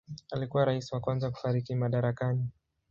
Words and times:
Alikuwa 0.31 0.65
rais 0.65 0.91
wa 0.93 0.99
kwanza 0.99 1.31
kufariki 1.31 1.75
madarakani. 1.75 2.47